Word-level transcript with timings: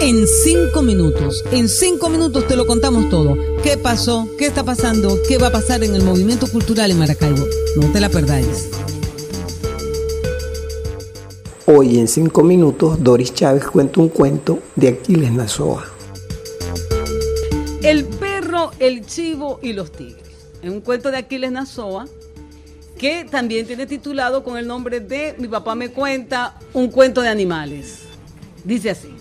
en 0.00 0.26
cinco 0.26 0.80
minutos. 0.80 1.44
En 1.52 1.68
cinco 1.68 2.08
minutos 2.08 2.46
te 2.46 2.56
lo 2.56 2.66
contamos 2.66 3.10
todo. 3.10 3.36
¿Qué 3.62 3.76
pasó? 3.76 4.28
¿Qué 4.38 4.46
está 4.46 4.64
pasando? 4.64 5.18
¿Qué 5.28 5.36
va 5.36 5.48
a 5.48 5.52
pasar 5.52 5.84
en 5.84 5.94
el 5.94 6.02
movimiento 6.02 6.46
cultural 6.46 6.90
en 6.90 6.98
Maracaibo? 6.98 7.44
No 7.76 7.92
te 7.92 8.00
la 8.00 8.08
perdáis. 8.08 8.70
Hoy 11.66 11.98
en 11.98 12.08
cinco 12.08 12.42
minutos 12.42 13.02
Doris 13.02 13.34
Chávez 13.34 13.66
cuenta 13.66 14.00
un 14.00 14.08
cuento 14.08 14.60
de 14.74 14.88
Aquiles 14.88 15.32
Nazoa. 15.32 15.84
El 17.82 18.06
perro, 18.06 18.70
el 18.78 19.04
chivo 19.06 19.60
y 19.62 19.74
los 19.74 19.92
tigres. 19.92 20.24
Es 20.62 20.70
un 20.70 20.80
cuento 20.80 21.10
de 21.10 21.18
Aquiles 21.18 21.52
Nazoa 21.52 22.06
que 22.98 23.26
también 23.30 23.66
tiene 23.66 23.86
titulado 23.86 24.44
con 24.44 24.56
el 24.56 24.66
nombre 24.66 25.00
de 25.00 25.34
Mi 25.38 25.48
papá 25.48 25.74
me 25.74 25.90
cuenta 25.90 26.58
un 26.72 26.88
cuento 26.88 27.20
de 27.20 27.28
animales. 27.28 28.00
Dice 28.64 28.90
así. 28.90 29.14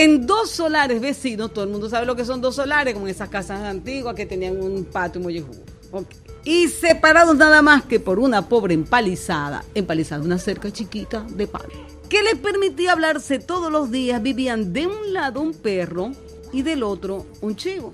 En 0.00 0.28
dos 0.28 0.50
solares 0.50 1.00
vecinos, 1.00 1.52
todo 1.52 1.64
el 1.64 1.70
mundo 1.70 1.90
sabe 1.90 2.06
lo 2.06 2.14
que 2.14 2.24
son 2.24 2.40
dos 2.40 2.54
solares, 2.54 2.94
como 2.94 3.08
en 3.08 3.10
esas 3.10 3.30
casas 3.30 3.62
antiguas 3.62 4.14
que 4.14 4.26
tenían 4.26 4.62
un 4.62 4.84
patio 4.84 5.20
muy 5.20 5.44
okay. 5.90 6.16
Y 6.44 6.68
separados 6.68 7.36
nada 7.36 7.62
más 7.62 7.82
que 7.82 7.98
por 7.98 8.20
una 8.20 8.48
pobre 8.48 8.74
empalizada, 8.74 9.64
empalizada, 9.74 10.22
una 10.22 10.38
cerca 10.38 10.70
chiquita 10.70 11.26
de 11.30 11.48
palo, 11.48 11.70
que 12.08 12.22
les 12.22 12.36
permitía 12.36 12.92
hablarse 12.92 13.40
todos 13.40 13.72
los 13.72 13.90
días, 13.90 14.22
vivían 14.22 14.72
de 14.72 14.86
un 14.86 15.12
lado 15.12 15.40
un 15.40 15.52
perro 15.52 16.12
y 16.52 16.62
del 16.62 16.84
otro 16.84 17.26
un 17.40 17.56
chivo. 17.56 17.92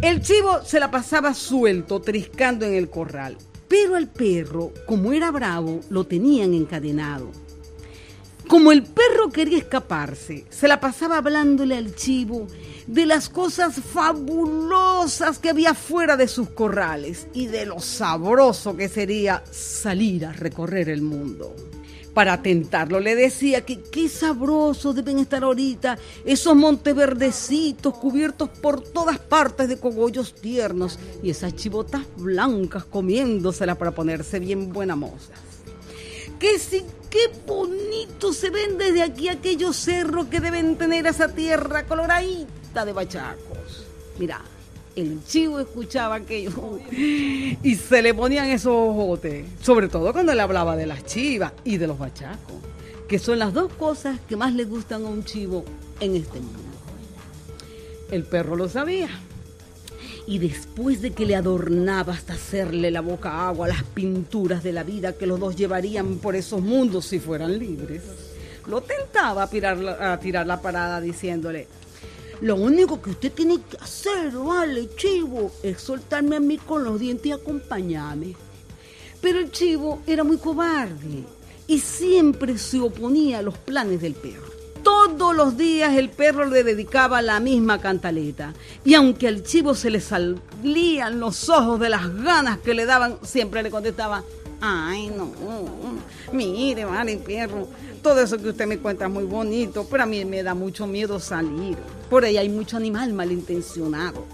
El 0.00 0.22
chivo 0.22 0.62
se 0.64 0.80
la 0.80 0.90
pasaba 0.90 1.34
suelto, 1.34 2.00
triscando 2.00 2.64
en 2.64 2.72
el 2.72 2.88
corral, 2.88 3.36
pero 3.68 3.98
el 3.98 4.08
perro, 4.08 4.72
como 4.86 5.12
era 5.12 5.30
bravo, 5.30 5.80
lo 5.90 6.04
tenían 6.04 6.54
encadenado. 6.54 7.30
Como 8.48 8.72
el 8.72 8.82
perro 8.82 9.28
quería 9.28 9.58
escaparse, 9.58 10.46
se 10.48 10.68
la 10.68 10.80
pasaba 10.80 11.18
hablándole 11.18 11.76
al 11.76 11.94
chivo 11.94 12.46
de 12.86 13.04
las 13.04 13.28
cosas 13.28 13.74
fabulosas 13.74 15.38
que 15.38 15.50
había 15.50 15.74
fuera 15.74 16.16
de 16.16 16.28
sus 16.28 16.48
corrales 16.48 17.26
y 17.34 17.48
de 17.48 17.66
lo 17.66 17.78
sabroso 17.78 18.74
que 18.74 18.88
sería 18.88 19.44
salir 19.50 20.24
a 20.24 20.32
recorrer 20.32 20.88
el 20.88 21.02
mundo. 21.02 21.54
Para 22.14 22.40
tentarlo 22.40 23.00
le 23.00 23.14
decía 23.14 23.66
que 23.66 23.82
qué 23.82 24.08
sabrosos 24.08 24.94
deben 24.94 25.18
estar 25.18 25.44
ahorita 25.44 25.98
esos 26.24 26.56
montes 26.56 26.94
verdecitos 26.94 27.98
cubiertos 27.98 28.48
por 28.48 28.80
todas 28.80 29.18
partes 29.18 29.68
de 29.68 29.78
cogollos 29.78 30.34
tiernos 30.34 30.98
y 31.22 31.28
esas 31.28 31.54
chivotas 31.54 32.00
blancas 32.16 32.86
comiéndoselas 32.86 33.76
para 33.76 33.90
ponerse 33.90 34.40
bien 34.40 34.72
buena 34.72 34.96
moza. 34.96 35.34
Que 36.38 36.58
si 36.58 36.82
qué 37.10 37.30
bonito 37.46 38.32
se 38.32 38.50
ven 38.50 38.78
desde 38.78 39.02
aquí 39.02 39.28
aquellos 39.28 39.76
cerros 39.76 40.26
que 40.26 40.40
deben 40.40 40.76
tener 40.76 41.06
esa 41.06 41.28
tierra 41.28 41.84
coloradita 41.86 42.84
de 42.84 42.92
bachacos. 42.92 43.86
Mira, 44.18 44.40
el 44.96 45.24
chivo 45.24 45.60
escuchaba 45.60 46.16
aquello 46.16 46.78
y 46.90 47.76
se 47.76 48.02
le 48.02 48.14
ponían 48.14 48.46
esos 48.46 48.72
ojotes, 48.72 49.46
sobre 49.60 49.88
todo 49.88 50.12
cuando 50.12 50.34
le 50.34 50.42
hablaba 50.42 50.76
de 50.76 50.86
las 50.86 51.04
chivas 51.04 51.52
y 51.64 51.78
de 51.78 51.86
los 51.86 51.98
bachacos, 51.98 52.56
que 53.08 53.18
son 53.18 53.38
las 53.38 53.52
dos 53.52 53.72
cosas 53.74 54.18
que 54.28 54.36
más 54.36 54.52
le 54.54 54.64
gustan 54.64 55.04
a 55.04 55.08
un 55.08 55.24
chivo 55.24 55.64
en 56.00 56.16
este 56.16 56.40
mundo. 56.40 56.58
El 58.10 58.24
perro 58.24 58.56
lo 58.56 58.68
sabía 58.68 59.08
y 60.28 60.38
después 60.38 61.00
de 61.00 61.12
que 61.12 61.24
le 61.24 61.36
adornaba 61.36 62.12
hasta 62.12 62.34
hacerle 62.34 62.90
la 62.90 63.00
boca 63.00 63.48
agua 63.48 63.66
las 63.66 63.82
pinturas 63.82 64.62
de 64.62 64.74
la 64.74 64.82
vida 64.82 65.14
que 65.14 65.26
los 65.26 65.40
dos 65.40 65.56
llevarían 65.56 66.18
por 66.18 66.36
esos 66.36 66.60
mundos 66.60 67.06
si 67.06 67.18
fueran 67.18 67.58
libres, 67.58 68.02
lo 68.66 68.82
tentaba 68.82 69.44
a 69.44 69.48
tirar, 69.48 69.78
a 69.88 70.20
tirar 70.20 70.46
la 70.46 70.60
parada 70.60 71.00
diciéndole, 71.00 71.66
lo 72.42 72.56
único 72.56 73.00
que 73.00 73.08
usted 73.08 73.32
tiene 73.32 73.58
que 73.70 73.78
hacer, 73.78 74.32
vale, 74.32 74.90
chivo, 74.96 75.50
es 75.62 75.80
soltarme 75.80 76.36
a 76.36 76.40
mí 76.40 76.58
con 76.58 76.84
los 76.84 77.00
dientes 77.00 77.24
y 77.24 77.32
acompañarme. 77.32 78.36
Pero 79.22 79.38
el 79.38 79.50
chivo 79.50 80.02
era 80.06 80.24
muy 80.24 80.36
cobarde 80.36 81.24
y 81.66 81.78
siempre 81.78 82.58
se 82.58 82.80
oponía 82.80 83.38
a 83.38 83.42
los 83.42 83.56
planes 83.56 84.02
del 84.02 84.12
perro. 84.12 84.57
Todos 84.88 85.36
los 85.36 85.58
días 85.58 85.98
el 85.98 86.08
perro 86.08 86.46
le 86.46 86.64
dedicaba 86.64 87.20
la 87.20 87.40
misma 87.40 87.78
cantaleta. 87.78 88.54
Y 88.86 88.94
aunque 88.94 89.28
al 89.28 89.42
chivo 89.42 89.74
se 89.74 89.90
le 89.90 90.00
salían 90.00 91.20
los 91.20 91.50
ojos 91.50 91.78
de 91.78 91.90
las 91.90 92.08
ganas 92.22 92.56
que 92.60 92.72
le 92.72 92.86
daban, 92.86 93.18
siempre 93.22 93.62
le 93.62 93.70
contestaba, 93.70 94.24
ay 94.62 95.08
no, 95.08 95.30
mire, 96.32 96.86
vale, 96.86 97.18
perro, 97.18 97.68
todo 98.02 98.22
eso 98.22 98.38
que 98.38 98.48
usted 98.48 98.66
me 98.66 98.78
cuenta 98.78 99.04
es 99.04 99.10
muy 99.10 99.24
bonito, 99.24 99.86
pero 99.90 100.04
a 100.04 100.06
mí 100.06 100.24
me 100.24 100.42
da 100.42 100.54
mucho 100.54 100.86
miedo 100.86 101.20
salir. 101.20 101.76
Por 102.08 102.24
ahí 102.24 102.38
hay 102.38 102.48
mucho 102.48 102.78
animal 102.78 103.12
malintencionado. 103.12 104.24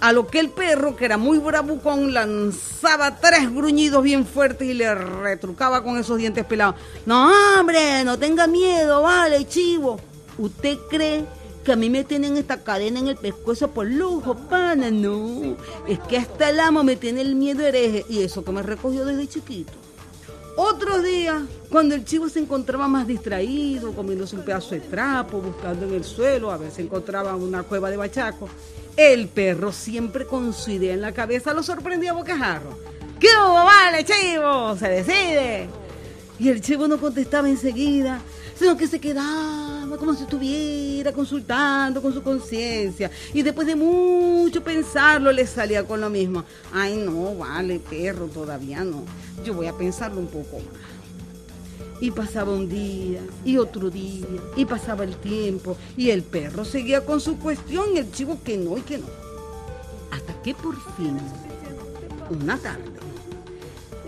A 0.00 0.12
lo 0.12 0.26
que 0.26 0.40
el 0.40 0.48
perro, 0.48 0.96
que 0.96 1.04
era 1.04 1.18
muy 1.18 1.38
bravucón, 1.38 2.14
lanzaba 2.14 3.20
tres 3.20 3.52
gruñidos 3.54 4.02
bien 4.02 4.24
fuertes 4.24 4.66
y 4.66 4.72
le 4.72 4.94
retrucaba 4.94 5.84
con 5.84 5.98
esos 5.98 6.16
dientes 6.16 6.44
pelados. 6.46 6.76
No, 7.04 7.30
hombre, 7.58 8.02
no 8.04 8.18
tenga 8.18 8.46
miedo, 8.46 9.02
vale, 9.02 9.46
chivo. 9.46 10.00
¿Usted 10.38 10.78
cree 10.88 11.26
que 11.64 11.72
a 11.72 11.76
mí 11.76 11.90
me 11.90 12.04
tienen 12.04 12.38
esta 12.38 12.62
cadena 12.62 12.98
en 12.98 13.08
el 13.08 13.16
pescuezo 13.16 13.72
por 13.72 13.86
lujo, 13.86 14.34
pana? 14.34 14.90
No, 14.90 15.56
es 15.86 15.98
que 16.00 16.16
hasta 16.16 16.48
el 16.48 16.60
amo 16.60 16.82
me 16.82 16.96
tiene 16.96 17.20
el 17.20 17.34
miedo 17.34 17.66
hereje 17.66 18.06
y 18.08 18.22
eso 18.22 18.42
que 18.42 18.52
me 18.52 18.62
recogió 18.62 19.04
desde 19.04 19.28
chiquito. 19.28 19.72
Otros 20.56 21.02
días, 21.02 21.42
cuando 21.70 21.94
el 21.94 22.04
chivo 22.04 22.28
se 22.28 22.40
encontraba 22.40 22.88
más 22.88 23.06
distraído, 23.06 23.92
comiéndose 23.92 24.36
un 24.36 24.44
pedazo 24.44 24.74
de 24.74 24.80
trapo, 24.80 25.40
buscando 25.40 25.86
en 25.86 25.94
el 25.94 26.04
suelo, 26.04 26.50
a 26.50 26.56
ver 26.56 26.70
si 26.70 26.82
encontraba 26.82 27.34
una 27.36 27.62
cueva 27.62 27.90
de 27.90 27.96
bachaco, 27.96 28.48
el 28.96 29.28
perro, 29.28 29.72
siempre 29.72 30.26
con 30.26 30.52
su 30.52 30.72
idea 30.72 30.94
en 30.94 31.00
la 31.00 31.12
cabeza, 31.12 31.54
lo 31.54 31.62
sorprendía 31.62 32.10
a 32.10 32.14
bocajarro. 32.14 32.76
¿Qué 33.18 33.28
hubo, 33.38 33.54
vale, 33.54 34.04
chivo? 34.04 34.76
Se 34.76 34.88
decide. 34.88 35.68
Y 36.38 36.48
el 36.48 36.60
chivo 36.60 36.88
no 36.88 36.98
contestaba 36.98 37.48
enseguida, 37.48 38.20
sino 38.60 38.76
que 38.76 38.86
se 38.86 39.00
quedaba 39.00 39.96
como 39.96 40.12
si 40.12 40.24
estuviera 40.24 41.12
consultando 41.12 42.02
con 42.02 42.12
su 42.12 42.22
conciencia. 42.22 43.10
Y 43.32 43.40
después 43.40 43.66
de 43.66 43.74
mucho 43.74 44.62
pensarlo, 44.62 45.32
le 45.32 45.46
salía 45.46 45.86
con 45.86 45.98
lo 45.98 46.10
mismo. 46.10 46.44
Ay, 46.70 46.98
no, 46.98 47.36
vale, 47.36 47.80
perro, 47.80 48.26
todavía 48.26 48.84
no. 48.84 49.04
Yo 49.46 49.54
voy 49.54 49.66
a 49.66 49.72
pensarlo 49.72 50.20
un 50.20 50.26
poco 50.26 50.58
más. 50.58 52.02
Y 52.02 52.10
pasaba 52.10 52.52
un 52.52 52.68
día, 52.68 53.22
y 53.46 53.56
otro 53.56 53.88
día, 53.88 54.26
y 54.56 54.66
pasaba 54.66 55.04
el 55.04 55.16
tiempo, 55.16 55.78
y 55.96 56.10
el 56.10 56.22
perro 56.22 56.66
seguía 56.66 57.06
con 57.06 57.18
su 57.18 57.38
cuestión, 57.38 57.86
y 57.94 57.98
el 57.98 58.12
chivo 58.12 58.40
que 58.44 58.58
no 58.58 58.76
y 58.76 58.82
que 58.82 58.98
no. 58.98 59.06
Hasta 60.10 60.34
que 60.42 60.54
por 60.54 60.76
fin, 60.96 61.18
una 62.30 62.58
tarde, 62.58 62.84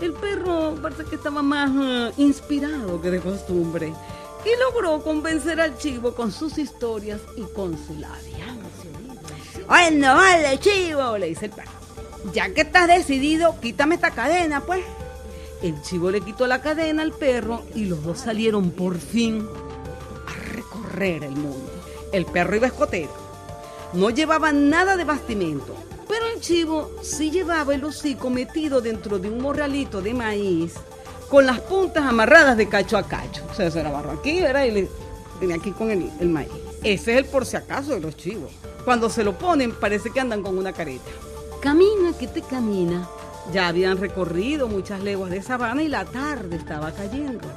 el 0.01 0.13
perro 0.13 0.75
parece 0.81 1.05
que 1.05 1.15
estaba 1.15 1.41
más 1.41 1.71
eh, 1.75 2.13
inspirado 2.17 3.01
que 3.01 3.09
de 3.09 3.19
costumbre, 3.19 3.93
y 4.45 4.59
logró 4.59 5.01
convencer 5.01 5.59
al 5.61 5.77
chivo 5.77 6.13
con 6.13 6.31
sus 6.31 6.57
historias 6.57 7.21
y 7.35 7.43
con 7.53 7.77
su 7.85 7.93
labia. 7.93 8.55
Bueno, 9.67 10.15
vale, 10.15 10.59
chivo, 10.59 11.17
le 11.17 11.27
dice 11.27 11.45
el 11.45 11.51
perro. 11.51 11.71
Ya 12.33 12.53
que 12.53 12.61
estás 12.61 12.87
decidido, 12.87 13.59
quítame 13.61 13.95
esta 13.95 14.11
cadena, 14.11 14.61
pues. 14.61 14.83
El 15.61 15.81
chivo 15.81 16.11
le 16.11 16.21
quitó 16.21 16.45
la 16.47 16.61
cadena 16.61 17.03
al 17.03 17.13
perro 17.13 17.63
y 17.73 17.85
los 17.85 18.03
dos 18.03 18.19
salieron 18.19 18.71
por 18.71 18.97
fin 18.97 19.47
a 20.27 20.51
recorrer 20.51 21.23
el 21.23 21.31
mundo. 21.31 21.71
El 22.11 22.25
perro 22.25 22.55
iba 22.55 22.67
escotero. 22.67 23.11
No 23.93 24.09
llevaba 24.09 24.51
nada 24.51 24.97
de 24.97 25.05
bastimento, 25.05 25.75
pero 26.07 26.27
el 26.27 26.41
chivo 26.41 26.91
sí 27.01 27.31
llevaba 27.31 27.75
el 27.75 27.85
hocico 27.85 28.29
metido 28.29 28.81
dentro 28.81 29.19
de 29.19 29.29
un 29.29 29.41
morralito 29.41 30.01
de 30.01 30.13
maíz 30.13 30.73
con 31.33 31.47
las 31.47 31.61
puntas 31.61 32.05
amarradas 32.05 32.55
de 32.57 32.69
cacho 32.69 32.95
a 32.95 33.01
cacho. 33.01 33.41
O 33.49 33.55
sea, 33.55 33.71
se 33.71 33.81
la 33.81 33.89
agarró 33.89 34.11
aquí, 34.11 34.39
¿verdad? 34.39 34.65
Y 34.65 34.71
le 34.71 34.89
tenía 35.39 35.55
aquí 35.55 35.71
con 35.71 35.89
el, 35.89 36.11
el 36.19 36.29
maíz. 36.29 36.51
Ese 36.83 37.13
es 37.13 37.17
el 37.17 37.25
por 37.25 37.47
si 37.47 37.57
acaso 37.57 37.95
de 37.95 38.01
los 38.01 38.15
chivos. 38.15 38.51
Cuando 38.85 39.09
se 39.09 39.23
lo 39.23 39.35
ponen, 39.35 39.71
parece 39.71 40.11
que 40.11 40.19
andan 40.19 40.43
con 40.43 40.55
una 40.55 40.73
careta. 40.73 41.09
Camina 41.59 42.15
que 42.19 42.27
te 42.27 42.43
camina 42.43 43.09
ya 43.51 43.67
habían 43.67 43.97
recorrido 43.97 44.67
muchas 44.67 45.01
leguas 45.01 45.31
de 45.31 45.41
sabana 45.41 45.81
y 45.81 45.87
la 45.87 46.05
tarde 46.05 46.55
estaba 46.55 46.91
cayendo. 46.91 47.47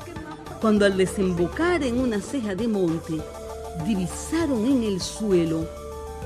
Cuando 0.58 0.86
al 0.86 0.96
desembocar 0.96 1.82
en 1.82 2.00
una 2.00 2.22
ceja 2.22 2.54
de 2.54 2.68
monte, 2.68 3.20
divisaron 3.84 4.64
en 4.64 4.84
el 4.84 5.02
suelo 5.02 5.68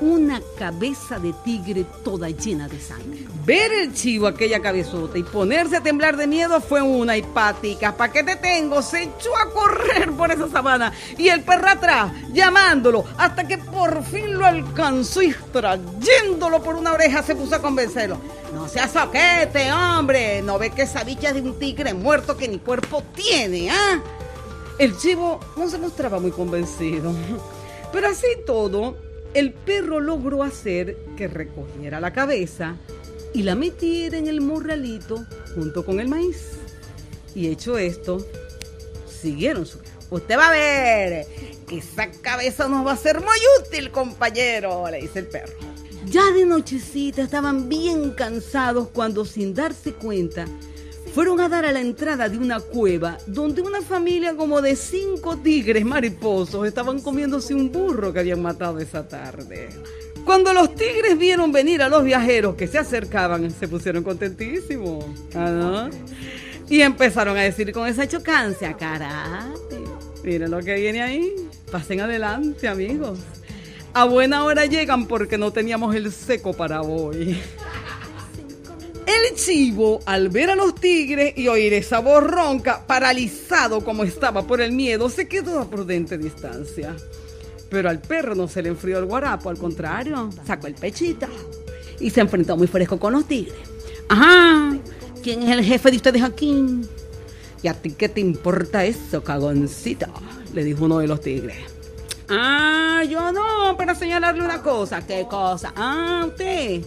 una 0.00 0.40
cabeza 0.58 1.18
de 1.18 1.32
tigre 1.44 1.84
toda 2.02 2.30
llena 2.30 2.68
de 2.68 2.80
sangre. 2.80 3.26
Ver 3.44 3.72
el 3.72 3.94
chivo 3.94 4.26
aquella 4.26 4.60
cabezota 4.60 5.18
y 5.18 5.22
ponerse 5.22 5.76
a 5.76 5.82
temblar 5.82 6.16
de 6.16 6.26
miedo 6.26 6.60
fue 6.60 6.80
una 6.80 7.16
hipática. 7.16 7.96
¿Para 7.96 8.12
qué 8.12 8.22
te 8.22 8.36
tengo? 8.36 8.82
Se 8.82 9.02
echó 9.02 9.36
a 9.36 9.50
correr 9.50 10.12
por 10.12 10.30
esa 10.30 10.48
sabana 10.48 10.92
y 11.18 11.28
el 11.28 11.42
perro 11.42 11.68
atrás, 11.68 12.12
llamándolo, 12.32 13.04
hasta 13.18 13.46
que 13.46 13.58
por 13.58 14.02
fin 14.04 14.38
lo 14.38 14.46
alcanzó 14.46 15.22
y 15.22 15.34
trayéndolo 15.52 16.62
por 16.62 16.76
una 16.76 16.92
oreja 16.92 17.22
se 17.22 17.34
puso 17.34 17.56
a 17.56 17.62
convencerlo. 17.62 18.18
No 18.54 18.68
seas 18.68 18.92
soquete, 18.92 19.70
hombre. 19.72 20.42
No 20.42 20.58
ve 20.58 20.70
que 20.70 20.82
esa 20.82 21.04
bicha 21.04 21.28
es 21.28 21.34
de 21.34 21.42
un 21.42 21.58
tigre 21.58 21.94
muerto 21.94 22.36
que 22.36 22.48
ni 22.48 22.58
cuerpo 22.58 23.02
tiene, 23.14 23.70
¿ah? 23.70 24.00
El 24.78 24.96
chivo 24.96 25.38
no 25.56 25.68
se 25.68 25.78
mostraba 25.78 26.18
muy 26.18 26.30
convencido. 26.30 27.12
Pero 27.92 28.08
así 28.08 28.26
todo, 28.46 28.96
el 29.34 29.52
perro 29.52 30.00
logró 30.00 30.42
hacer 30.42 30.96
que 31.16 31.28
recogiera 31.28 32.00
la 32.00 32.12
cabeza 32.12 32.76
y 33.32 33.42
la 33.42 33.54
metiera 33.54 34.18
en 34.18 34.26
el 34.26 34.40
morralito 34.40 35.24
junto 35.54 35.84
con 35.84 36.00
el 36.00 36.08
maíz. 36.08 36.52
Y 37.34 37.48
hecho 37.48 37.78
esto, 37.78 38.26
siguieron 39.08 39.66
su... 39.66 39.78
Usted 40.10 40.36
va 40.36 40.48
a 40.48 40.52
ver, 40.52 41.26
esa 41.70 42.10
cabeza 42.10 42.68
nos 42.68 42.84
va 42.84 42.92
a 42.92 42.96
ser 42.96 43.20
muy 43.20 43.38
útil, 43.60 43.92
compañero, 43.92 44.90
le 44.90 45.02
dice 45.02 45.20
el 45.20 45.26
perro. 45.26 45.52
Ya 46.06 46.32
de 46.32 46.44
nochecita 46.44 47.22
estaban 47.22 47.68
bien 47.68 48.10
cansados 48.12 48.88
cuando 48.88 49.24
sin 49.24 49.54
darse 49.54 49.92
cuenta 49.92 50.46
fueron 51.14 51.40
a 51.40 51.48
dar 51.48 51.64
a 51.64 51.72
la 51.72 51.80
entrada 51.80 52.28
de 52.28 52.38
una 52.38 52.60
cueva 52.60 53.18
donde 53.26 53.62
una 53.62 53.82
familia 53.82 54.36
como 54.36 54.62
de 54.62 54.76
cinco 54.76 55.36
tigres 55.36 55.84
mariposos 55.84 56.66
estaban 56.66 57.00
comiéndose 57.00 57.54
un 57.54 57.70
burro 57.70 58.12
que 58.12 58.20
habían 58.20 58.42
matado 58.42 58.78
esa 58.78 59.06
tarde. 59.06 59.68
Cuando 60.24 60.52
los 60.52 60.74
tigres 60.74 61.18
vieron 61.18 61.50
venir 61.50 61.82
a 61.82 61.88
los 61.88 62.04
viajeros 62.04 62.54
que 62.54 62.68
se 62.68 62.78
acercaban, 62.78 63.50
se 63.50 63.66
pusieron 63.66 64.04
contentísimos. 64.04 65.04
¿Ah, 65.34 65.88
Y 66.68 66.80
empezaron 66.82 67.36
a 67.36 67.42
decir 67.42 67.72
con 67.72 67.88
esa 67.88 68.06
chocancia, 68.06 68.76
caray, 68.76 69.50
miren 70.22 70.50
lo 70.50 70.60
que 70.60 70.74
viene 70.74 71.02
ahí. 71.02 71.34
Pasen 71.72 72.00
adelante, 72.00 72.68
amigos. 72.68 73.18
A 73.92 74.04
buena 74.04 74.44
hora 74.44 74.66
llegan 74.66 75.06
porque 75.06 75.36
no 75.36 75.52
teníamos 75.52 75.94
el 75.96 76.12
seco 76.12 76.52
para 76.52 76.82
hoy. 76.82 77.36
El 79.10 79.34
chivo, 79.34 79.98
al 80.06 80.28
ver 80.28 80.50
a 80.50 80.54
los 80.54 80.76
tigres 80.76 81.32
y 81.36 81.48
oír 81.48 81.72
esa 81.72 81.98
voz 81.98 82.22
ronca, 82.22 82.86
paralizado 82.86 83.82
como 83.82 84.04
estaba 84.04 84.46
por 84.46 84.60
el 84.60 84.70
miedo, 84.70 85.08
se 85.08 85.26
quedó 85.26 85.58
a 85.58 85.68
prudente 85.68 86.16
distancia. 86.16 86.94
Pero 87.68 87.88
al 87.88 88.00
perro 88.00 88.36
no 88.36 88.46
se 88.46 88.62
le 88.62 88.68
enfrió 88.68 88.98
el 88.98 89.06
guarapo, 89.06 89.50
al 89.50 89.58
contrario, 89.58 90.30
sacó 90.46 90.68
el 90.68 90.74
pechito 90.74 91.26
y 91.98 92.10
se 92.10 92.20
enfrentó 92.20 92.56
muy 92.56 92.68
fresco 92.68 93.00
con 93.00 93.14
los 93.14 93.26
tigres. 93.26 93.58
Ajá, 94.08 94.76
¿quién 95.24 95.42
es 95.42 95.50
el 95.50 95.64
jefe 95.64 95.90
de 95.90 95.96
ustedes 95.96 96.22
aquí? 96.22 96.80
¿Y 97.62 97.68
a 97.68 97.74
ti 97.74 97.90
qué 97.90 98.08
te 98.08 98.20
importa 98.20 98.84
eso, 98.84 99.24
cagoncito? 99.24 100.06
Le 100.54 100.62
dijo 100.62 100.84
uno 100.84 100.98
de 100.98 101.08
los 101.08 101.20
tigres. 101.20 101.58
Ah, 102.28 103.02
yo 103.08 103.32
no, 103.32 103.76
para 103.76 103.96
señalarle 103.96 104.44
una 104.44 104.62
cosa. 104.62 105.04
¿Qué 105.04 105.26
cosa? 105.28 105.72
Ah, 105.74 106.26
usted. 106.28 106.82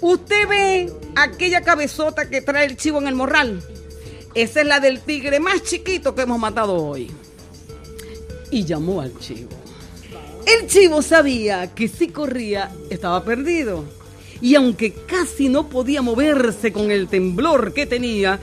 Usted 0.00 0.48
ve 0.48 0.92
aquella 1.16 1.62
cabezota 1.62 2.28
que 2.30 2.40
trae 2.40 2.66
el 2.66 2.76
chivo 2.76 2.98
en 2.98 3.08
el 3.08 3.14
morral. 3.14 3.62
Esa 4.34 4.60
es 4.60 4.66
la 4.66 4.78
del 4.78 5.00
tigre 5.00 5.40
más 5.40 5.62
chiquito 5.62 6.14
que 6.14 6.22
hemos 6.22 6.38
matado 6.38 6.74
hoy. 6.74 7.10
Y 8.50 8.64
llamó 8.64 9.00
al 9.00 9.18
chivo. 9.18 9.50
El 10.46 10.68
chivo 10.68 11.02
sabía 11.02 11.74
que 11.74 11.88
si 11.88 12.08
corría 12.08 12.70
estaba 12.90 13.24
perdido. 13.24 13.84
Y 14.40 14.54
aunque 14.54 14.92
casi 14.92 15.48
no 15.48 15.68
podía 15.68 16.00
moverse 16.00 16.72
con 16.72 16.90
el 16.92 17.08
temblor 17.08 17.74
que 17.74 17.86
tenía, 17.86 18.38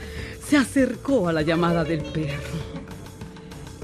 se 0.48 0.56
acercó 0.56 1.28
a 1.28 1.32
la 1.32 1.42
llamada 1.42 1.84
del 1.84 2.02
perro. 2.02 2.65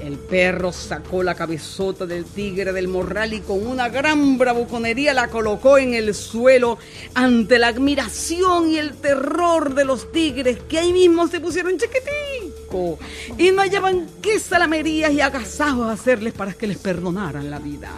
El 0.03 0.17
perro 0.17 0.73
sacó 0.73 1.23
la 1.23 1.33
cabezota 1.33 2.05
del 2.05 2.25
tigre 2.25 2.73
del 2.73 2.89
morral 2.89 3.33
y 3.33 3.39
con 3.39 3.65
una 3.65 3.87
gran 3.87 4.37
bravuconería 4.37 5.13
la 5.13 5.29
colocó 5.29 5.77
en 5.77 5.93
el 5.93 6.13
suelo 6.13 6.77
ante 7.13 7.57
la 7.57 7.69
admiración 7.69 8.69
y 8.69 8.79
el 8.79 8.95
terror 8.95 9.73
de 9.73 9.85
los 9.85 10.11
tigres 10.11 10.57
que 10.67 10.79
ahí 10.79 10.91
mismo 10.91 11.29
se 11.29 11.39
pusieron 11.39 11.77
chiquitico 11.77 12.99
y 13.37 13.51
no 13.51 13.61
hallaban 13.61 14.05
qué 14.21 14.39
salamerías 14.39 15.13
y 15.13 15.21
agasajos 15.21 15.89
hacerles 15.89 16.33
para 16.33 16.51
que 16.51 16.67
les 16.67 16.79
perdonaran 16.79 17.49
la 17.49 17.59
vida. 17.59 17.89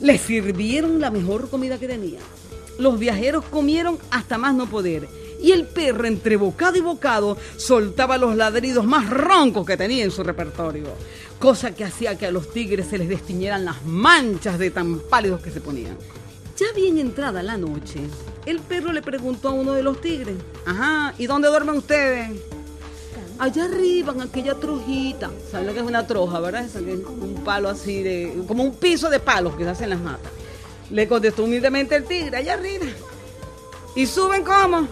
Les 0.00 0.20
sirvieron 0.20 1.00
la 1.00 1.12
mejor 1.12 1.50
comida 1.50 1.78
que 1.78 1.86
tenían. 1.86 2.22
Los 2.80 2.98
viajeros 2.98 3.44
comieron 3.44 3.96
hasta 4.10 4.38
más 4.38 4.56
no 4.56 4.66
poder 4.66 5.06
y 5.44 5.52
el 5.52 5.66
perro 5.66 6.06
entre 6.06 6.36
bocado 6.36 6.78
y 6.78 6.80
bocado 6.80 7.36
soltaba 7.58 8.16
los 8.16 8.34
ladridos 8.34 8.86
más 8.86 9.10
roncos 9.10 9.66
que 9.66 9.76
tenía 9.76 10.02
en 10.02 10.10
su 10.10 10.22
repertorio, 10.22 10.86
cosa 11.38 11.74
que 11.74 11.84
hacía 11.84 12.16
que 12.16 12.24
a 12.24 12.30
los 12.30 12.50
tigres 12.50 12.86
se 12.88 12.96
les 12.96 13.10
destiñeran 13.10 13.66
las 13.66 13.84
manchas 13.84 14.58
de 14.58 14.70
tan 14.70 15.00
pálidos 15.00 15.42
que 15.42 15.50
se 15.50 15.60
ponían. 15.60 15.98
Ya 16.56 16.66
bien 16.74 16.96
entrada 16.96 17.42
la 17.42 17.58
noche, 17.58 18.00
el 18.46 18.58
perro 18.60 18.90
le 18.90 19.02
preguntó 19.02 19.48
a 19.48 19.52
uno 19.52 19.74
de 19.74 19.82
los 19.82 20.00
tigres, 20.00 20.34
ajá, 20.64 21.12
¿y 21.18 21.26
dónde 21.26 21.48
duermen 21.48 21.76
ustedes? 21.76 22.30
Allá 23.38 23.64
arriba, 23.64 24.14
en 24.14 24.22
aquella 24.22 24.54
trojita. 24.54 25.30
¿Saben 25.50 25.66
lo 25.66 25.74
que 25.74 25.80
es 25.80 25.86
una 25.86 26.06
troja, 26.06 26.40
verdad? 26.40 26.64
Es 26.64 26.76
un 26.76 27.42
palo 27.44 27.68
así 27.68 28.02
de. 28.02 28.44
como 28.46 28.62
un 28.62 28.76
piso 28.76 29.10
de 29.10 29.18
palos 29.18 29.56
que 29.56 29.64
se 29.64 29.70
hacen 29.70 29.90
las 29.90 30.00
matas. 30.00 30.30
Le 30.90 31.06
contestó 31.08 31.44
humildemente 31.44 31.96
el 31.96 32.04
tigre, 32.04 32.38
allá 32.38 32.54
arriba. 32.54 32.86
¿Y 33.96 34.06
suben 34.06 34.44
cómo? 34.44 34.86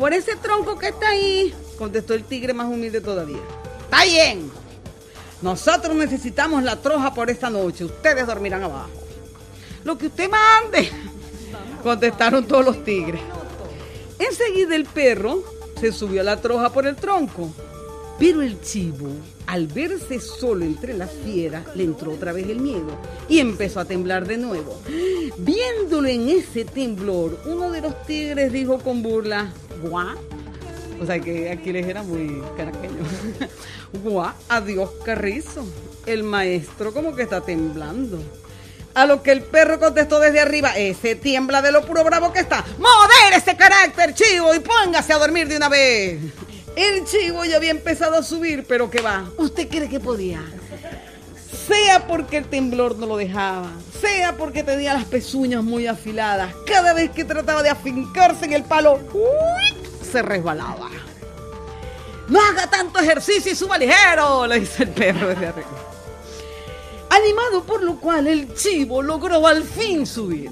Por 0.00 0.14
ese 0.14 0.34
tronco 0.36 0.78
que 0.78 0.88
está 0.88 1.10
ahí, 1.10 1.54
contestó 1.76 2.14
el 2.14 2.24
tigre 2.24 2.54
más 2.54 2.68
humilde 2.68 3.02
todavía. 3.02 3.42
Está 3.82 4.04
bien. 4.04 4.50
Nosotros 5.42 5.94
necesitamos 5.94 6.62
la 6.62 6.76
troja 6.76 7.12
por 7.12 7.28
esta 7.28 7.50
noche. 7.50 7.84
Ustedes 7.84 8.26
dormirán 8.26 8.62
abajo. 8.62 8.88
Lo 9.84 9.98
que 9.98 10.06
usted 10.06 10.30
mande, 10.30 10.88
contestaron 11.82 12.46
todos 12.46 12.64
los 12.64 12.82
tigres. 12.82 13.20
Enseguida 14.18 14.74
el 14.74 14.86
perro 14.86 15.44
se 15.78 15.92
subió 15.92 16.22
a 16.22 16.24
la 16.24 16.40
troja 16.40 16.72
por 16.72 16.86
el 16.86 16.96
tronco. 16.96 17.52
Pero 18.18 18.40
el 18.40 18.58
chivo, 18.62 19.08
al 19.46 19.66
verse 19.66 20.18
solo 20.18 20.64
entre 20.64 20.94
las 20.94 21.10
fieras, 21.10 21.76
le 21.76 21.84
entró 21.84 22.12
otra 22.12 22.32
vez 22.32 22.48
el 22.48 22.60
miedo 22.60 22.98
y 23.28 23.38
empezó 23.38 23.80
a 23.80 23.84
temblar 23.84 24.26
de 24.26 24.38
nuevo. 24.38 24.80
Viéndolo 25.36 26.08
en 26.08 26.30
ese 26.30 26.64
temblor, 26.64 27.38
uno 27.44 27.70
de 27.70 27.82
los 27.82 28.02
tigres 28.06 28.50
dijo 28.50 28.78
con 28.78 29.02
burla, 29.02 29.52
guá. 29.80 30.16
O 31.00 31.06
sea 31.06 31.18
que 31.18 31.50
aquí 31.50 31.72
les 31.72 31.86
era 31.86 32.02
muy 32.02 32.42
caraqueño. 32.56 33.02
guá, 34.04 34.34
adiós 34.48 34.90
carrizo. 35.04 35.66
El 36.06 36.22
maestro 36.22 36.92
como 36.92 37.14
que 37.14 37.22
está 37.22 37.40
temblando. 37.40 38.18
A 38.94 39.06
lo 39.06 39.22
que 39.22 39.30
el 39.30 39.42
perro 39.42 39.78
contestó 39.78 40.18
desde 40.18 40.40
arriba, 40.40 40.76
ese 40.76 41.14
tiembla 41.14 41.62
de 41.62 41.70
lo 41.72 41.86
puro 41.86 42.02
bravo 42.02 42.32
que 42.32 42.40
está. 42.40 42.64
Modere 42.78 43.36
ese 43.36 43.56
carácter, 43.56 44.14
chivo, 44.14 44.54
y 44.54 44.60
póngase 44.60 45.12
a 45.12 45.18
dormir 45.18 45.46
de 45.46 45.56
una 45.56 45.68
vez. 45.68 46.20
El 46.74 47.04
chivo 47.04 47.44
ya 47.44 47.56
había 47.56 47.70
empezado 47.70 48.16
a 48.16 48.22
subir, 48.22 48.64
pero 48.66 48.90
¿qué 48.90 49.00
va? 49.00 49.30
¿Usted 49.36 49.68
cree 49.68 49.88
que 49.88 50.00
podía? 50.00 50.42
Sea 51.70 52.04
porque 52.08 52.38
el 52.38 52.46
temblor 52.46 52.96
no 52.96 53.06
lo 53.06 53.16
dejaba, 53.16 53.70
sea 54.00 54.36
porque 54.36 54.64
tenía 54.64 54.92
las 54.92 55.04
pezuñas 55.04 55.62
muy 55.62 55.86
afiladas, 55.86 56.52
cada 56.66 56.92
vez 56.94 57.12
que 57.12 57.24
trataba 57.24 57.62
de 57.62 57.70
afincarse 57.70 58.46
en 58.46 58.54
el 58.54 58.64
palo, 58.64 58.98
se 60.02 60.20
resbalaba. 60.20 60.90
No 62.26 62.40
haga 62.40 62.66
tanto 62.68 62.98
ejercicio 62.98 63.52
y 63.52 63.54
suba 63.54 63.78
ligero, 63.78 64.48
le 64.48 64.58
dice 64.58 64.82
el 64.82 64.88
perro 64.88 65.28
desde 65.28 65.46
arriba. 65.46 65.68
Animado 67.08 67.62
por 67.62 67.84
lo 67.84 68.00
cual 68.00 68.26
el 68.26 68.52
chivo 68.52 69.00
logró 69.00 69.46
al 69.46 69.62
fin 69.62 70.04
subir. 70.04 70.50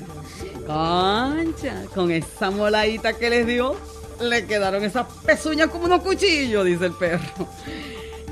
Concha, 0.68 1.82
con 1.96 2.12
esa 2.12 2.52
moladita 2.52 3.14
que 3.14 3.28
les 3.28 3.44
dio, 3.44 3.74
le 4.20 4.46
quedaron 4.46 4.84
esas 4.84 5.08
pezuñas 5.26 5.68
como 5.68 5.86
unos 5.86 6.00
cuchillos, 6.00 6.64
dice 6.64 6.86
el 6.86 6.92
perro. 6.92 7.48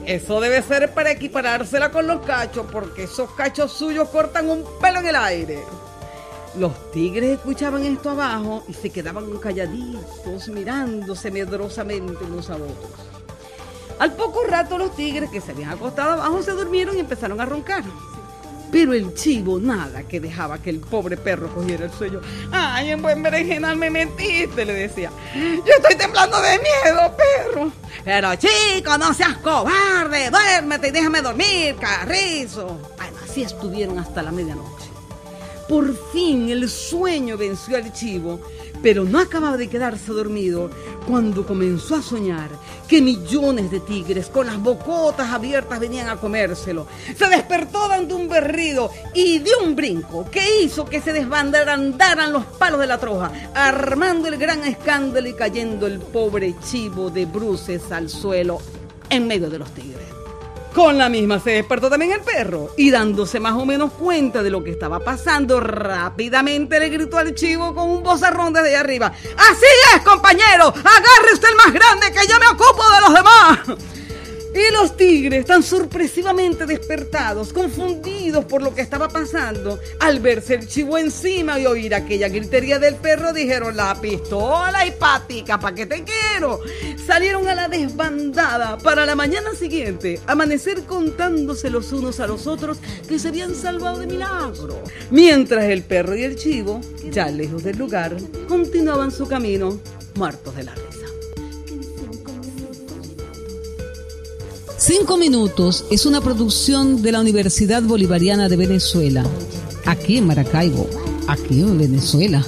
Eso 0.06 0.40
debe 0.40 0.62
ser 0.62 0.94
para 0.94 1.10
equiparársela 1.10 1.90
con 1.90 2.06
los 2.06 2.24
cachos, 2.24 2.64
porque 2.70 3.02
esos 3.02 3.28
cachos 3.32 3.72
suyos 3.72 4.08
cortan 4.08 4.48
un 4.48 4.64
pelo 4.80 5.00
en 5.00 5.08
el 5.08 5.16
aire. 5.16 5.64
Los 6.56 6.92
tigres 6.92 7.38
escuchaban 7.38 7.84
esto 7.84 8.10
abajo 8.10 8.62
y 8.68 8.72
se 8.72 8.90
quedaban 8.90 9.36
calladitos, 9.38 10.48
mirándose 10.48 11.32
medrosamente 11.32 12.24
unos 12.24 12.48
a 12.50 12.54
otros. 12.54 12.92
Al 13.98 14.12
poco 14.12 14.44
rato 14.44 14.78
los 14.78 14.94
tigres 14.94 15.28
que 15.28 15.40
se 15.40 15.50
habían 15.50 15.70
acostado 15.70 16.12
abajo 16.12 16.40
se 16.40 16.52
durmieron 16.52 16.96
y 16.96 17.00
empezaron 17.00 17.40
a 17.40 17.44
roncar. 17.44 17.82
Pero 18.70 18.92
el 18.92 19.12
chivo 19.14 19.58
nada 19.58 20.04
que 20.04 20.20
dejaba 20.20 20.58
que 20.58 20.70
el 20.70 20.80
pobre 20.80 21.16
perro 21.16 21.52
cogiera 21.52 21.86
el 21.86 21.92
sueño. 21.92 22.20
Ay, 22.52 22.90
en 22.90 23.02
buen 23.02 23.22
berenjenal 23.22 23.76
me 23.76 23.90
metiste, 23.90 24.64
le 24.64 24.72
decía. 24.72 25.10
Yo 25.34 25.72
estoy 25.76 25.96
temblando 25.96 26.40
de 26.40 26.58
miedo, 26.58 27.16
perro. 27.16 27.35
Pero 28.06 28.36
chico, 28.36 28.96
no 28.98 29.12
seas 29.12 29.38
cobarde, 29.38 30.30
duérmete 30.30 30.88
y 30.88 30.90
déjame 30.92 31.22
dormir, 31.22 31.74
carrizo. 31.74 32.78
Así 33.24 33.42
estuvieron 33.42 33.98
hasta 33.98 34.22
la 34.22 34.30
medianoche. 34.30 34.90
Por 35.68 35.92
fin 36.12 36.48
el 36.48 36.70
sueño 36.70 37.36
venció 37.36 37.76
al 37.76 37.92
chivo, 37.92 38.40
pero 38.80 39.02
no 39.02 39.18
acababa 39.18 39.56
de 39.56 39.68
quedarse 39.68 40.12
dormido 40.12 40.70
cuando 41.04 41.44
comenzó 41.44 41.96
a 41.96 42.02
soñar 42.02 42.48
que 42.86 43.02
millones 43.02 43.72
de 43.72 43.80
tigres 43.80 44.28
con 44.28 44.46
las 44.46 44.58
bocotas 44.58 45.30
abiertas 45.30 45.80
venían 45.80 46.08
a 46.08 46.16
comérselo. 46.16 46.86
Se 47.18 47.28
despertó 47.28 47.88
dando 47.88 48.15
y 49.14 49.38
dio 49.38 49.60
un 49.60 49.74
brinco 49.74 50.30
que 50.30 50.62
hizo 50.62 50.84
que 50.84 51.00
se 51.00 51.12
desbandaran 51.12 52.32
los 52.32 52.44
palos 52.44 52.80
de 52.80 52.86
la 52.86 52.98
troja, 52.98 53.30
armando 53.54 54.28
el 54.28 54.36
gran 54.36 54.64
escándalo 54.64 55.28
y 55.28 55.34
cayendo 55.34 55.86
el 55.86 55.98
pobre 56.00 56.54
chivo 56.60 57.08
de 57.08 57.24
bruces 57.24 57.90
al 57.90 58.10
suelo 58.10 58.60
en 59.08 59.26
medio 59.26 59.48
de 59.48 59.58
los 59.58 59.72
tigres. 59.72 60.06
Con 60.74 60.98
la 60.98 61.08
misma 61.08 61.40
se 61.40 61.52
despertó 61.52 61.88
también 61.88 62.12
el 62.12 62.20
perro 62.20 62.68
y 62.76 62.90
dándose 62.90 63.40
más 63.40 63.54
o 63.54 63.64
menos 63.64 63.92
cuenta 63.92 64.42
de 64.42 64.50
lo 64.50 64.62
que 64.62 64.72
estaba 64.72 65.00
pasando, 65.00 65.58
rápidamente 65.58 66.78
le 66.78 66.90
gritó 66.90 67.16
al 67.16 67.34
chivo 67.34 67.74
con 67.74 67.88
un 67.88 68.02
bozarrón 68.02 68.52
desde 68.52 68.76
arriba. 68.76 69.06
Así 69.06 69.66
es, 69.94 70.02
compañero, 70.02 70.66
agarre 70.66 71.32
usted 71.32 71.48
el 71.48 71.56
más 71.56 71.72
grande 71.72 72.12
que 72.12 72.28
yo 72.28 72.38
me 72.38 72.48
ocupo 72.48 72.82
de 72.92 73.00
los 73.00 73.14
demás. 73.14 74.05
Y 74.56 74.72
los 74.72 74.96
tigres, 74.96 75.44
tan 75.44 75.62
sorpresivamente 75.62 76.64
despertados, 76.64 77.52
confundidos 77.52 78.46
por 78.46 78.62
lo 78.62 78.74
que 78.74 78.80
estaba 78.80 79.06
pasando, 79.06 79.78
al 80.00 80.18
verse 80.20 80.54
el 80.54 80.66
chivo 80.66 80.96
encima 80.96 81.60
y 81.60 81.66
oír 81.66 81.94
aquella 81.94 82.30
gritería 82.30 82.78
del 82.78 82.94
perro, 82.94 83.34
dijeron 83.34 83.76
la 83.76 84.00
pistola 84.00 84.86
hipática, 84.86 85.60
¿pa' 85.60 85.74
qué 85.74 85.84
te 85.84 86.04
quiero? 86.04 86.60
Salieron 87.06 87.46
a 87.48 87.54
la 87.54 87.68
desbandada 87.68 88.78
para 88.78 89.04
la 89.04 89.14
mañana 89.14 89.54
siguiente, 89.54 90.20
amanecer 90.26 90.84
contándose 90.84 91.68
los 91.68 91.92
unos 91.92 92.18
a 92.20 92.26
los 92.26 92.46
otros 92.46 92.78
que 93.06 93.18
se 93.18 93.28
habían 93.28 93.54
salvado 93.54 93.98
de 93.98 94.06
milagro. 94.06 94.82
Mientras 95.10 95.64
el 95.64 95.82
perro 95.82 96.16
y 96.16 96.22
el 96.22 96.36
chivo, 96.36 96.80
ya 97.10 97.28
lejos 97.28 97.62
del 97.62 97.76
lugar, 97.76 98.16
continuaban 98.48 99.10
su 99.10 99.28
camino, 99.28 99.78
muertos 100.14 100.56
de 100.56 100.64
la 100.64 100.74
Cinco 104.86 105.16
Minutos 105.16 105.84
es 105.90 106.06
una 106.06 106.20
producción 106.20 107.02
de 107.02 107.10
la 107.10 107.20
Universidad 107.20 107.82
Bolivariana 107.82 108.48
de 108.48 108.56
Venezuela, 108.56 109.24
aquí 109.84 110.16
en 110.16 110.28
Maracaibo, 110.28 110.88
aquí 111.26 111.60
en 111.60 111.76
Venezuela. 111.76 112.46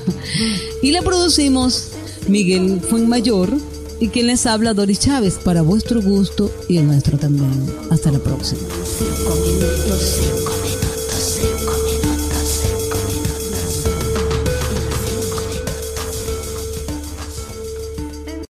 Y 0.80 0.92
la 0.92 1.02
producimos 1.02 1.88
Miguel 2.28 2.80
Fuenmayor 2.80 3.50
y 3.98 4.10
quien 4.10 4.28
les 4.28 4.46
habla 4.46 4.72
Doris 4.72 5.00
Chávez 5.00 5.40
para 5.42 5.62
vuestro 5.62 6.00
gusto 6.00 6.48
y 6.68 6.76
el 6.76 6.86
nuestro 6.86 7.18
también. 7.18 7.50
Hasta 7.90 8.12
la 8.12 8.20
próxima. 8.20 8.60